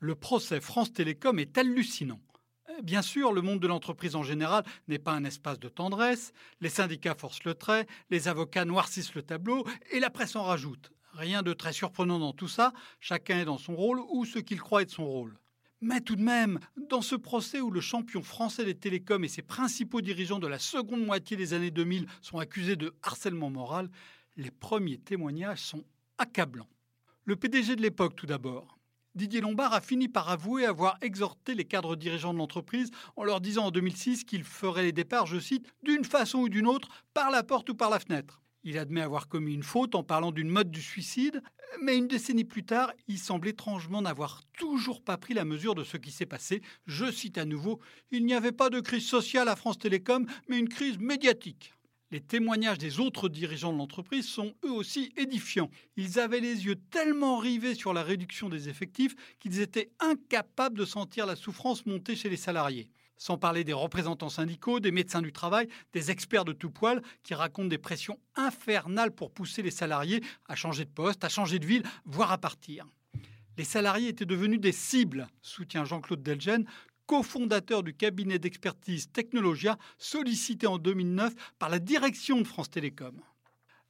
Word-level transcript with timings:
Le 0.00 0.14
procès 0.14 0.60
France 0.60 0.92
Télécom 0.92 1.40
est 1.40 1.58
hallucinant. 1.58 2.20
Bien 2.84 3.02
sûr, 3.02 3.32
le 3.32 3.42
monde 3.42 3.58
de 3.58 3.66
l'entreprise 3.66 4.14
en 4.14 4.22
général 4.22 4.62
n'est 4.86 5.00
pas 5.00 5.10
un 5.10 5.24
espace 5.24 5.58
de 5.58 5.68
tendresse, 5.68 6.32
les 6.60 6.68
syndicats 6.68 7.16
forcent 7.16 7.42
le 7.42 7.54
trait, 7.54 7.88
les 8.08 8.28
avocats 8.28 8.64
noircissent 8.64 9.14
le 9.14 9.22
tableau 9.22 9.66
et 9.90 9.98
la 9.98 10.10
presse 10.10 10.36
en 10.36 10.44
rajoute. 10.44 10.92
Rien 11.14 11.42
de 11.42 11.52
très 11.52 11.72
surprenant 11.72 12.20
dans 12.20 12.32
tout 12.32 12.46
ça, 12.46 12.72
chacun 13.00 13.40
est 13.40 13.44
dans 13.44 13.58
son 13.58 13.74
rôle 13.74 14.00
ou 14.10 14.24
ce 14.24 14.38
qu'il 14.38 14.60
croit 14.60 14.82
être 14.82 14.92
son 14.92 15.06
rôle. 15.06 15.36
Mais 15.80 16.00
tout 16.00 16.14
de 16.14 16.22
même, 16.22 16.60
dans 16.88 17.02
ce 17.02 17.16
procès 17.16 17.60
où 17.60 17.72
le 17.72 17.80
champion 17.80 18.22
français 18.22 18.64
des 18.64 18.76
télécoms 18.76 19.24
et 19.24 19.28
ses 19.28 19.42
principaux 19.42 20.00
dirigeants 20.00 20.38
de 20.38 20.46
la 20.46 20.60
seconde 20.60 21.04
moitié 21.04 21.36
des 21.36 21.54
années 21.54 21.72
2000 21.72 22.06
sont 22.20 22.38
accusés 22.38 22.76
de 22.76 22.94
harcèlement 23.02 23.50
moral, 23.50 23.90
les 24.36 24.52
premiers 24.52 24.98
témoignages 24.98 25.62
sont 25.62 25.84
accablants. 26.18 26.68
Le 27.24 27.34
PDG 27.34 27.74
de 27.74 27.82
l'époque 27.82 28.14
tout 28.14 28.26
d'abord. 28.26 28.77
Didier 29.18 29.40
Lombard 29.40 29.72
a 29.72 29.80
fini 29.80 30.06
par 30.06 30.28
avouer 30.28 30.64
avoir 30.64 30.96
exhorté 31.02 31.56
les 31.56 31.64
cadres 31.64 31.96
dirigeants 31.96 32.32
de 32.32 32.38
l'entreprise 32.38 32.92
en 33.16 33.24
leur 33.24 33.40
disant 33.40 33.66
en 33.66 33.70
2006 33.72 34.22
qu'ils 34.22 34.44
feraient 34.44 34.84
les 34.84 34.92
départs, 34.92 35.26
je 35.26 35.40
cite, 35.40 35.66
d'une 35.82 36.04
façon 36.04 36.38
ou 36.38 36.48
d'une 36.48 36.68
autre, 36.68 36.88
par 37.14 37.32
la 37.32 37.42
porte 37.42 37.68
ou 37.68 37.74
par 37.74 37.90
la 37.90 37.98
fenêtre. 37.98 38.40
Il 38.62 38.78
admet 38.78 39.00
avoir 39.00 39.26
commis 39.26 39.54
une 39.54 39.64
faute 39.64 39.96
en 39.96 40.04
parlant 40.04 40.30
d'une 40.30 40.48
mode 40.48 40.70
du 40.70 40.80
suicide, 40.80 41.42
mais 41.82 41.98
une 41.98 42.06
décennie 42.06 42.44
plus 42.44 42.64
tard, 42.64 42.92
il 43.08 43.18
semble 43.18 43.48
étrangement 43.48 44.02
n'avoir 44.02 44.42
toujours 44.56 45.02
pas 45.02 45.16
pris 45.16 45.34
la 45.34 45.44
mesure 45.44 45.74
de 45.74 45.82
ce 45.82 45.96
qui 45.96 46.12
s'est 46.12 46.24
passé. 46.24 46.62
Je 46.86 47.10
cite 47.10 47.38
à 47.38 47.44
nouveau, 47.44 47.80
Il 48.12 48.24
n'y 48.24 48.34
avait 48.34 48.52
pas 48.52 48.70
de 48.70 48.78
crise 48.78 49.06
sociale 49.06 49.48
à 49.48 49.56
France 49.56 49.78
Télécom, 49.78 50.26
mais 50.48 50.60
une 50.60 50.68
crise 50.68 50.98
médiatique. 50.98 51.74
Les 52.10 52.20
témoignages 52.20 52.78
des 52.78 53.00
autres 53.00 53.28
dirigeants 53.28 53.72
de 53.72 53.76
l'entreprise 53.76 54.26
sont 54.26 54.54
eux 54.64 54.72
aussi 54.72 55.12
édifiants. 55.18 55.70
Ils 55.96 56.18
avaient 56.18 56.40
les 56.40 56.64
yeux 56.64 56.76
tellement 56.90 57.36
rivés 57.36 57.74
sur 57.74 57.92
la 57.92 58.02
réduction 58.02 58.48
des 58.48 58.70
effectifs 58.70 59.14
qu'ils 59.40 59.60
étaient 59.60 59.90
incapables 60.00 60.78
de 60.78 60.86
sentir 60.86 61.26
la 61.26 61.36
souffrance 61.36 61.84
monter 61.84 62.16
chez 62.16 62.30
les 62.30 62.38
salariés. 62.38 62.90
Sans 63.18 63.36
parler 63.36 63.62
des 63.62 63.74
représentants 63.74 64.30
syndicaux, 64.30 64.80
des 64.80 64.90
médecins 64.90 65.20
du 65.20 65.32
travail, 65.32 65.68
des 65.92 66.10
experts 66.10 66.46
de 66.46 66.54
tout 66.54 66.70
poil 66.70 67.02
qui 67.24 67.34
racontent 67.34 67.68
des 67.68 67.76
pressions 67.76 68.18
infernales 68.36 69.10
pour 69.10 69.30
pousser 69.30 69.60
les 69.60 69.70
salariés 69.70 70.22
à 70.46 70.56
changer 70.56 70.86
de 70.86 70.90
poste, 70.90 71.24
à 71.24 71.28
changer 71.28 71.58
de 71.58 71.66
ville, 71.66 71.82
voire 72.06 72.32
à 72.32 72.38
partir. 72.38 72.86
Les 73.58 73.64
salariés 73.64 74.08
étaient 74.08 74.24
devenus 74.24 74.60
des 74.60 74.72
cibles, 74.72 75.26
soutient 75.42 75.84
Jean-Claude 75.84 76.22
Delgen, 76.22 76.64
cofondateur 77.08 77.82
du 77.82 77.94
cabinet 77.94 78.38
d'expertise 78.38 79.10
Technologia, 79.10 79.78
sollicité 79.96 80.66
en 80.66 80.76
2009 80.76 81.34
par 81.58 81.70
la 81.70 81.78
direction 81.78 82.38
de 82.38 82.46
France 82.46 82.70
Télécom. 82.70 83.18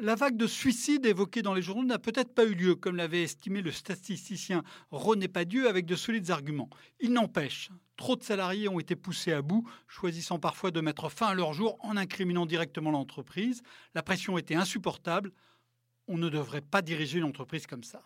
La 0.00 0.16
vague 0.16 0.36
de 0.36 0.48
suicides 0.48 1.06
évoquée 1.06 1.40
dans 1.40 1.54
les 1.54 1.62
journaux 1.62 1.84
n'a 1.84 2.00
peut-être 2.00 2.34
pas 2.34 2.44
eu 2.44 2.54
lieu, 2.54 2.74
comme 2.74 2.96
l'avait 2.96 3.22
estimé 3.22 3.62
le 3.62 3.70
statisticien 3.70 4.64
René 4.90 5.28
Padieu 5.28 5.68
avec 5.68 5.86
de 5.86 5.94
solides 5.94 6.32
arguments. 6.32 6.68
Il 6.98 7.12
n'empêche, 7.12 7.70
trop 7.96 8.16
de 8.16 8.24
salariés 8.24 8.68
ont 8.68 8.80
été 8.80 8.96
poussés 8.96 9.32
à 9.32 9.42
bout, 9.42 9.64
choisissant 9.86 10.40
parfois 10.40 10.72
de 10.72 10.80
mettre 10.80 11.08
fin 11.08 11.28
à 11.28 11.34
leur 11.34 11.52
jour 11.52 11.78
en 11.82 11.96
incriminant 11.96 12.46
directement 12.46 12.90
l'entreprise. 12.90 13.62
La 13.94 14.02
pression 14.02 14.36
était 14.38 14.56
insupportable. 14.56 15.30
On 16.08 16.18
ne 16.18 16.28
devrait 16.28 16.62
pas 16.62 16.82
diriger 16.82 17.18
une 17.18 17.24
entreprise 17.24 17.68
comme 17.68 17.84
ça. 17.84 18.02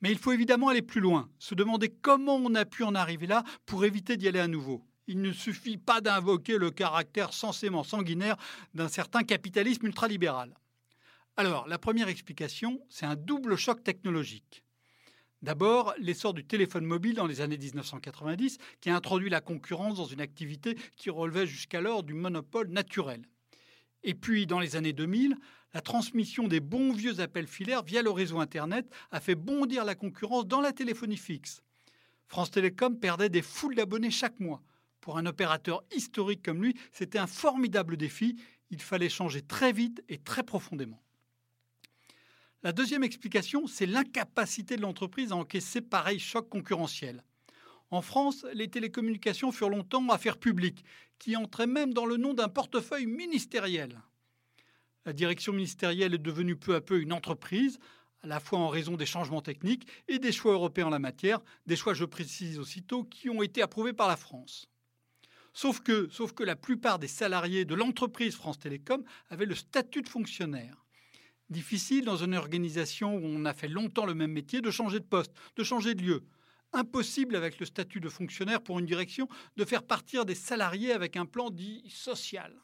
Mais 0.00 0.10
il 0.10 0.18
faut 0.18 0.32
évidemment 0.32 0.68
aller 0.68 0.82
plus 0.82 1.00
loin, 1.00 1.28
se 1.38 1.54
demander 1.54 1.88
comment 1.88 2.36
on 2.36 2.54
a 2.54 2.64
pu 2.64 2.84
en 2.84 2.94
arriver 2.94 3.26
là 3.26 3.44
pour 3.66 3.84
éviter 3.84 4.16
d'y 4.16 4.28
aller 4.28 4.40
à 4.40 4.48
nouveau. 4.48 4.84
Il 5.06 5.20
ne 5.20 5.32
suffit 5.32 5.76
pas 5.76 6.00
d'invoquer 6.00 6.56
le 6.56 6.70
caractère 6.70 7.32
censément 7.32 7.84
sanguinaire 7.84 8.36
d'un 8.74 8.88
certain 8.88 9.22
capitalisme 9.22 9.86
ultralibéral. 9.86 10.54
Alors, 11.36 11.66
la 11.68 11.78
première 11.78 12.08
explication, 12.08 12.80
c'est 12.88 13.06
un 13.06 13.16
double 13.16 13.56
choc 13.56 13.82
technologique. 13.82 14.62
D'abord, 15.42 15.94
l'essor 15.98 16.34
du 16.34 16.44
téléphone 16.44 16.84
mobile 16.84 17.14
dans 17.14 17.26
les 17.26 17.40
années 17.40 17.56
1990, 17.56 18.58
qui 18.80 18.90
a 18.90 18.96
introduit 18.96 19.30
la 19.30 19.40
concurrence 19.40 19.96
dans 19.96 20.04
une 20.04 20.20
activité 20.20 20.76
qui 20.96 21.08
relevait 21.08 21.46
jusqu'alors 21.46 22.02
du 22.02 22.12
monopole 22.12 22.68
naturel. 22.68 23.22
Et 24.02 24.14
puis, 24.14 24.46
dans 24.46 24.60
les 24.60 24.76
années 24.76 24.92
2000, 24.92 25.36
la 25.72 25.80
transmission 25.80 26.48
des 26.48 26.60
bons 26.60 26.92
vieux 26.92 27.20
appels 27.20 27.46
filaires 27.46 27.82
via 27.82 28.02
le 28.02 28.10
réseau 28.10 28.40
Internet 28.40 28.90
a 29.10 29.20
fait 29.20 29.34
bondir 29.34 29.84
la 29.84 29.94
concurrence 29.94 30.46
dans 30.46 30.60
la 30.60 30.72
téléphonie 30.72 31.16
fixe. 31.16 31.62
France 32.26 32.50
Télécom 32.50 32.98
perdait 32.98 33.28
des 33.28 33.42
foules 33.42 33.74
d'abonnés 33.74 34.10
chaque 34.10 34.40
mois. 34.40 34.62
Pour 35.00 35.18
un 35.18 35.26
opérateur 35.26 35.82
historique 35.94 36.42
comme 36.42 36.62
lui, 36.62 36.76
c'était 36.92 37.18
un 37.18 37.26
formidable 37.26 37.96
défi. 37.96 38.36
Il 38.70 38.80
fallait 38.80 39.08
changer 39.08 39.42
très 39.42 39.72
vite 39.72 40.02
et 40.08 40.18
très 40.18 40.42
profondément. 40.42 41.02
La 42.62 42.72
deuxième 42.72 43.04
explication, 43.04 43.66
c'est 43.66 43.86
l'incapacité 43.86 44.76
de 44.76 44.82
l'entreprise 44.82 45.32
à 45.32 45.36
encaisser 45.36 45.80
pareil 45.80 46.18
choc 46.18 46.48
concurrentiel. 46.48 47.24
En 47.90 48.02
France, 48.02 48.44
les 48.52 48.68
télécommunications 48.68 49.50
furent 49.50 49.70
longtemps 49.70 50.06
affaires 50.10 50.36
publiques, 50.38 50.84
qui 51.18 51.36
entraient 51.36 51.66
même 51.66 51.94
dans 51.94 52.06
le 52.06 52.16
nom 52.16 52.34
d'un 52.34 52.48
portefeuille 52.48 53.06
ministériel. 53.06 54.00
La 55.06 55.12
direction 55.12 55.52
ministérielle 55.52 56.14
est 56.14 56.18
devenue 56.18 56.56
peu 56.56 56.74
à 56.74 56.80
peu 56.80 57.00
une 57.00 57.12
entreprise, 57.12 57.78
à 58.22 58.26
la 58.26 58.38
fois 58.38 58.58
en 58.58 58.68
raison 58.68 58.96
des 58.96 59.06
changements 59.06 59.40
techniques 59.40 59.86
et 60.08 60.18
des 60.18 60.32
choix 60.32 60.52
européens 60.52 60.88
en 60.88 60.90
la 60.90 60.98
matière, 60.98 61.40
des 61.66 61.76
choix, 61.76 61.94
je 61.94 62.04
précise 62.04 62.58
aussitôt, 62.58 63.04
qui 63.04 63.30
ont 63.30 63.42
été 63.42 63.62
approuvés 63.62 63.94
par 63.94 64.08
la 64.08 64.16
France. 64.16 64.66
Sauf 65.52 65.80
que, 65.80 66.08
sauf 66.10 66.32
que 66.32 66.44
la 66.44 66.54
plupart 66.54 66.98
des 66.98 67.08
salariés 67.08 67.64
de 67.64 67.74
l'entreprise 67.74 68.34
France 68.34 68.58
Télécom 68.58 69.02
avaient 69.30 69.46
le 69.46 69.54
statut 69.54 70.02
de 70.02 70.08
fonctionnaire. 70.08 70.84
Difficile 71.48 72.04
dans 72.04 72.18
une 72.18 72.36
organisation 72.36 73.16
où 73.16 73.24
on 73.24 73.44
a 73.44 73.54
fait 73.54 73.68
longtemps 73.68 74.06
le 74.06 74.14
même 74.14 74.30
métier 74.30 74.60
de 74.60 74.70
changer 74.70 75.00
de 75.00 75.04
poste, 75.04 75.32
de 75.56 75.64
changer 75.64 75.94
de 75.94 76.02
lieu. 76.02 76.24
Impossible 76.72 77.34
avec 77.34 77.58
le 77.58 77.66
statut 77.66 77.98
de 77.98 78.08
fonctionnaire 78.08 78.62
pour 78.62 78.78
une 78.78 78.86
direction 78.86 79.28
de 79.56 79.64
faire 79.64 79.82
partir 79.82 80.24
des 80.24 80.36
salariés 80.36 80.92
avec 80.92 81.16
un 81.16 81.26
plan 81.26 81.50
dit 81.50 81.82
social. 81.88 82.54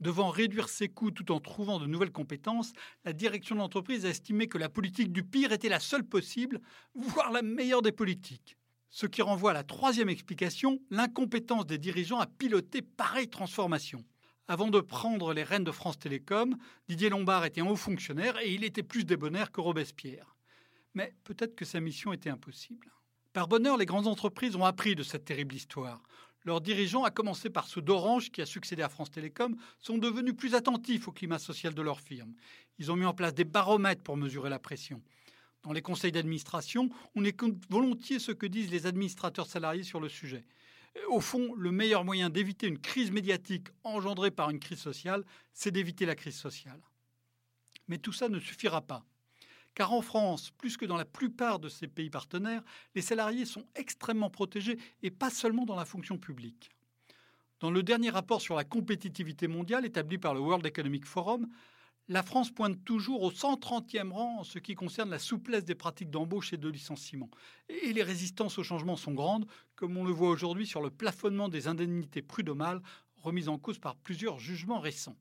Devant 0.00 0.30
réduire 0.30 0.68
ses 0.68 0.88
coûts 0.88 1.10
tout 1.10 1.30
en 1.32 1.40
trouvant 1.40 1.78
de 1.78 1.86
nouvelles 1.86 2.10
compétences, 2.10 2.72
la 3.04 3.12
direction 3.12 3.54
de 3.54 3.60
l'entreprise 3.60 4.04
a 4.04 4.10
estimé 4.10 4.48
que 4.48 4.58
la 4.58 4.68
politique 4.68 5.12
du 5.12 5.22
pire 5.22 5.52
était 5.52 5.68
la 5.68 5.80
seule 5.80 6.04
possible, 6.04 6.60
voire 6.94 7.30
la 7.30 7.42
meilleure 7.42 7.82
des 7.82 7.92
politiques. 7.92 8.56
Ce 8.90 9.06
qui 9.06 9.22
renvoie 9.22 9.50
à 9.50 9.54
la 9.54 9.64
troisième 9.64 10.08
explication, 10.08 10.78
l'incompétence 10.90 11.66
des 11.66 11.78
dirigeants 11.78 12.20
à 12.20 12.26
piloter 12.26 12.82
pareille 12.82 13.28
transformation. 13.28 14.04
Avant 14.46 14.68
de 14.68 14.80
prendre 14.80 15.32
les 15.32 15.42
rênes 15.42 15.64
de 15.64 15.70
France 15.70 15.98
Télécom, 15.98 16.56
Didier 16.88 17.08
Lombard 17.08 17.44
était 17.44 17.62
un 17.62 17.66
haut 17.66 17.76
fonctionnaire 17.76 18.38
et 18.40 18.52
il 18.52 18.62
était 18.62 18.82
plus 18.82 19.04
débonnaire 19.04 19.50
que 19.50 19.60
Robespierre. 19.60 20.36
Mais 20.92 21.14
peut-être 21.24 21.56
que 21.56 21.64
sa 21.64 21.80
mission 21.80 22.12
était 22.12 22.30
impossible. 22.30 22.92
Par 23.32 23.48
bonheur, 23.48 23.76
les 23.78 23.86
grandes 23.86 24.06
entreprises 24.06 24.54
ont 24.54 24.64
appris 24.64 24.94
de 24.94 25.02
cette 25.02 25.24
terrible 25.24 25.54
histoire. 25.54 26.02
Leurs 26.44 26.60
dirigeants, 26.60 27.04
à 27.04 27.10
commencer 27.10 27.48
par 27.48 27.66
ceux 27.66 27.80
d'Orange 27.80 28.30
qui 28.30 28.42
a 28.42 28.46
succédé 28.46 28.82
à 28.82 28.90
France 28.90 29.10
Télécom, 29.10 29.56
sont 29.78 29.96
devenus 29.96 30.36
plus 30.36 30.54
attentifs 30.54 31.08
au 31.08 31.12
climat 31.12 31.38
social 31.38 31.74
de 31.74 31.82
leur 31.82 32.00
firme. 32.00 32.34
Ils 32.78 32.92
ont 32.92 32.96
mis 32.96 33.06
en 33.06 33.14
place 33.14 33.34
des 33.34 33.44
baromètres 33.44 34.02
pour 34.02 34.16
mesurer 34.16 34.50
la 34.50 34.58
pression. 34.58 35.00
Dans 35.62 35.72
les 35.72 35.80
conseils 35.80 36.12
d'administration, 36.12 36.90
on 37.14 37.24
écoute 37.24 37.56
volontiers 37.70 38.18
ce 38.18 38.32
que 38.32 38.46
disent 38.46 38.70
les 38.70 38.84
administrateurs 38.86 39.46
salariés 39.46 39.84
sur 39.84 40.00
le 40.00 40.10
sujet. 40.10 40.44
Au 41.08 41.20
fond, 41.20 41.54
le 41.54 41.72
meilleur 41.72 42.04
moyen 42.04 42.28
d'éviter 42.28 42.66
une 42.66 42.78
crise 42.78 43.10
médiatique 43.10 43.68
engendrée 43.82 44.30
par 44.30 44.50
une 44.50 44.60
crise 44.60 44.78
sociale, 44.78 45.24
c'est 45.54 45.70
d'éviter 45.70 46.04
la 46.04 46.14
crise 46.14 46.36
sociale. 46.36 46.80
Mais 47.88 47.98
tout 47.98 48.12
ça 48.12 48.28
ne 48.28 48.38
suffira 48.38 48.82
pas. 48.82 49.04
Car 49.74 49.92
en 49.92 50.02
France, 50.02 50.50
plus 50.56 50.76
que 50.76 50.86
dans 50.86 50.96
la 50.96 51.04
plupart 51.04 51.58
de 51.58 51.68
ces 51.68 51.88
pays 51.88 52.10
partenaires, 52.10 52.62
les 52.94 53.02
salariés 53.02 53.44
sont 53.44 53.66
extrêmement 53.74 54.30
protégés 54.30 54.78
et 55.02 55.10
pas 55.10 55.30
seulement 55.30 55.64
dans 55.64 55.76
la 55.76 55.84
fonction 55.84 56.16
publique. 56.16 56.70
Dans 57.60 57.70
le 57.70 57.82
dernier 57.82 58.10
rapport 58.10 58.40
sur 58.40 58.54
la 58.54 58.64
compétitivité 58.64 59.48
mondiale 59.48 59.84
établi 59.84 60.18
par 60.18 60.34
le 60.34 60.40
World 60.40 60.66
Economic 60.66 61.06
Forum, 61.06 61.48
la 62.08 62.22
France 62.22 62.50
pointe 62.50 62.84
toujours 62.84 63.22
au 63.22 63.30
130e 63.30 64.10
rang 64.10 64.40
en 64.40 64.44
ce 64.44 64.58
qui 64.58 64.74
concerne 64.74 65.08
la 65.08 65.18
souplesse 65.18 65.64
des 65.64 65.74
pratiques 65.74 66.10
d'embauche 66.10 66.52
et 66.52 66.58
de 66.58 66.68
licenciement. 66.68 67.30
Et 67.68 67.94
les 67.94 68.02
résistances 68.02 68.58
au 68.58 68.62
changement 68.62 68.96
sont 68.96 69.14
grandes, 69.14 69.46
comme 69.74 69.96
on 69.96 70.04
le 70.04 70.12
voit 70.12 70.28
aujourd'hui 70.28 70.66
sur 70.66 70.82
le 70.82 70.90
plafonnement 70.90 71.48
des 71.48 71.66
indemnités 71.66 72.20
prud'homales 72.20 72.82
remises 73.22 73.48
en 73.48 73.58
cause 73.58 73.78
par 73.78 73.96
plusieurs 73.96 74.38
jugements 74.38 74.80
récents. 74.80 75.16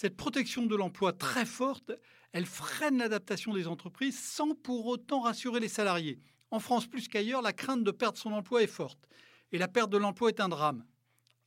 Cette 0.00 0.16
protection 0.16 0.64
de 0.64 0.74
l'emploi 0.76 1.12
très 1.12 1.44
forte, 1.44 1.92
elle 2.32 2.46
freine 2.46 2.96
l'adaptation 2.96 3.52
des 3.52 3.66
entreprises 3.66 4.18
sans 4.18 4.54
pour 4.54 4.86
autant 4.86 5.20
rassurer 5.20 5.60
les 5.60 5.68
salariés. 5.68 6.18
En 6.50 6.58
France 6.58 6.86
plus 6.86 7.06
qu'ailleurs, 7.06 7.42
la 7.42 7.52
crainte 7.52 7.84
de 7.84 7.90
perdre 7.90 8.16
son 8.16 8.32
emploi 8.32 8.62
est 8.62 8.66
forte. 8.66 9.06
Et 9.52 9.58
la 9.58 9.68
perte 9.68 9.90
de 9.90 9.98
l'emploi 9.98 10.30
est 10.30 10.40
un 10.40 10.48
drame. 10.48 10.86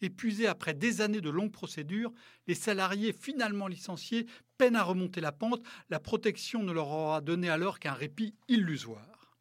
Épuisés 0.02 0.46
après 0.46 0.76
des 0.76 1.02
années 1.02 1.20
de 1.20 1.32
longues 1.32 1.52
procédures, 1.52 2.12
les 2.46 2.54
salariés 2.54 3.12
finalement 3.12 3.66
licenciés 3.66 4.28
peinent 4.60 4.76
à 4.76 4.84
remonter 4.84 5.20
la 5.20 5.32
pente. 5.32 5.64
La 5.90 6.00
protection 6.00 6.62
ne 6.62 6.74
leur 6.74 6.90
aura 6.90 7.22
donné 7.22 7.50
alors 7.50 7.80
qu'un 7.80 7.94
répit 7.94 8.36
illusoire. 8.50 9.36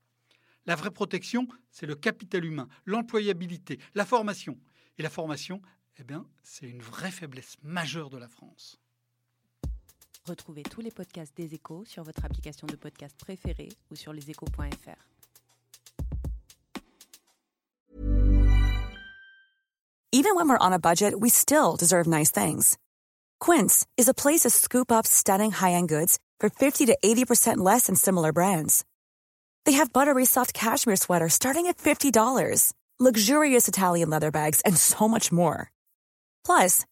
La 0.65 0.75
vraie 0.75 0.91
protection, 0.91 1.49
c'est 1.71 1.85
le 1.85 1.97
capital 1.97 2.47
humain, 2.47 2.69
l'employabilité, 2.87 3.79
la 3.95 4.07
formation. 4.07 4.59
Et 4.97 5.03
la 5.03 5.11
formation, 5.11 5.61
eh 5.99 6.03
bien, 6.03 6.27
c'est 6.43 6.67
une 6.67 6.81
vraie 6.81 7.11
faiblesse 7.11 7.59
majeure 7.63 8.09
de 8.09 8.17
la 8.17 8.29
France. 8.29 8.82
Retrouvez 10.29 10.63
tous 10.63 10.81
les 10.81 10.93
podcasts 10.93 11.37
des 11.37 11.53
échos 11.55 11.85
sur 11.85 12.05
votre 12.05 12.25
application 12.25 12.67
de 12.67 12.77
podcast 12.77 13.17
préférée 13.19 13.71
ou 13.91 13.97
sur 13.97 14.13
leséchos.fr. 14.13 15.13
Even 20.15 20.37
when 20.37 20.49
we're 20.49 20.59
on 20.59 20.73
a 20.73 20.79
budget, 20.79 21.19
we 21.19 21.31
still 21.31 21.75
deserve 21.77 22.07
nice 22.07 22.31
things. 22.31 22.77
Quince 23.41 23.87
is 23.97 24.09
a 24.09 24.15
place 24.15 24.43
to 24.43 24.51
scoop 24.51 24.93
up 24.93 25.07
stunning 25.07 25.51
high-end 25.51 25.89
goods 25.89 26.19
for 26.39 26.51
50 26.51 26.87
to 26.87 26.99
80% 27.03 27.57
less 27.59 27.87
than 27.87 27.97
similar 27.97 28.33
brands. 28.33 28.85
They 29.65 29.73
have 29.73 29.93
buttery 29.93 30.27
soft 30.27 30.53
cashmere 30.53 30.97
sweaters 30.97 31.33
starting 31.33 31.67
at 31.67 31.79
$50, 31.79 32.73
luxurious 33.01 33.69
Italian 33.69 34.11
leather 34.11 34.31
bags 34.31 34.61
and 34.65 34.77
so 34.77 35.09
much 35.09 35.33
more. 35.33 35.73
Plus, 36.45 36.85